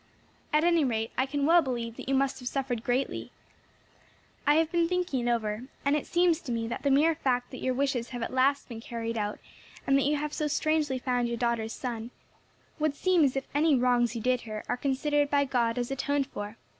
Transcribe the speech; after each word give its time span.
At 0.51 0.63
any 0.63 0.83
rate 0.83 1.11
I 1.15 1.27
can 1.27 1.45
well 1.45 1.61
believe 1.61 1.95
that 1.97 2.09
you 2.09 2.15
must 2.15 2.39
have 2.39 2.47
suffered 2.47 2.83
greatly. 2.83 3.29
I 4.47 4.55
have 4.55 4.71
been 4.71 4.87
thinking 4.87 5.27
it 5.27 5.31
over, 5.31 5.65
and 5.85 5.95
it 5.95 6.07
seems 6.07 6.39
to 6.41 6.51
me 6.51 6.67
that 6.69 6.81
the 6.81 6.89
mere 6.89 7.13
fact 7.13 7.51
that 7.51 7.59
your 7.61 7.75
wishes 7.75 8.09
have 8.09 8.23
at 8.23 8.33
last 8.33 8.67
been 8.67 8.81
carried 8.81 9.15
out, 9.15 9.37
and 9.85 9.95
that 9.99 10.05
you 10.05 10.15
have 10.17 10.33
so 10.33 10.47
strangely 10.47 10.97
found 10.97 11.27
your 11.27 11.37
daughter's 11.37 11.73
son, 11.73 12.09
would 12.79 12.95
seem 12.95 13.23
as 13.23 13.35
if 13.35 13.45
any 13.53 13.75
wrongs 13.75 14.15
you 14.15 14.23
did 14.23 14.41
her 14.41 14.63
are 14.67 14.75
considered 14.75 15.29
by 15.29 15.45
God 15.45 15.77
as 15.77 15.91
atoned 15.91 16.25
for. 16.25 16.57